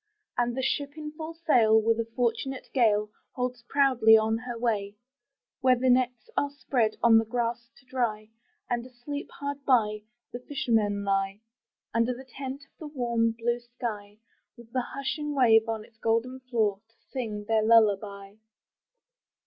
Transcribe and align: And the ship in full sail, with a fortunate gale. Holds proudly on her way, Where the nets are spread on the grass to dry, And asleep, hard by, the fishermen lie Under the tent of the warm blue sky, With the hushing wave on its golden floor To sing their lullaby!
And 0.35 0.57
the 0.57 0.63
ship 0.63 0.97
in 0.97 1.11
full 1.11 1.35
sail, 1.35 1.79
with 1.79 1.99
a 1.99 2.07
fortunate 2.15 2.69
gale. 2.73 3.11
Holds 3.33 3.61
proudly 3.69 4.17
on 4.17 4.35
her 4.39 4.57
way, 4.57 4.95
Where 5.59 5.75
the 5.75 5.91
nets 5.91 6.27
are 6.35 6.49
spread 6.49 6.97
on 7.03 7.19
the 7.19 7.23
grass 7.23 7.69
to 7.77 7.85
dry, 7.85 8.31
And 8.67 8.83
asleep, 8.83 9.29
hard 9.29 9.63
by, 9.63 10.01
the 10.33 10.39
fishermen 10.39 11.03
lie 11.03 11.41
Under 11.93 12.15
the 12.15 12.25
tent 12.25 12.63
of 12.65 12.79
the 12.79 12.87
warm 12.87 13.33
blue 13.33 13.59
sky, 13.59 14.17
With 14.57 14.71
the 14.71 14.81
hushing 14.81 15.35
wave 15.35 15.69
on 15.69 15.85
its 15.85 15.97
golden 15.99 16.39
floor 16.39 16.79
To 16.89 16.95
sing 17.11 17.45
their 17.47 17.61
lullaby! 17.61 18.37